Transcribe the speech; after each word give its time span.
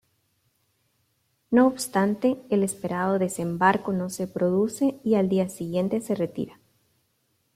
No 1.51 1.67
obstante, 1.67 2.41
el 2.49 2.63
esperado 2.63 3.19
desembarco 3.19 3.93
no 3.93 4.09
se 4.09 4.25
produce 4.25 4.99
y 5.03 5.13
al 5.13 5.29
día 5.29 5.47
siguiente 5.47 6.01
se 6.01 6.15
retira. 6.15 6.59